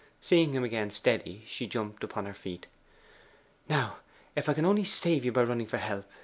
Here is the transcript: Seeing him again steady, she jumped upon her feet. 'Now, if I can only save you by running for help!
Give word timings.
Seeing 0.19 0.53
him 0.53 0.63
again 0.63 0.89
steady, 0.89 1.43
she 1.45 1.67
jumped 1.67 2.03
upon 2.03 2.25
her 2.25 2.33
feet. 2.33 2.65
'Now, 3.69 3.97
if 4.35 4.49
I 4.49 4.55
can 4.55 4.65
only 4.65 4.83
save 4.83 5.23
you 5.23 5.31
by 5.31 5.43
running 5.43 5.67
for 5.67 5.77
help! 5.77 6.07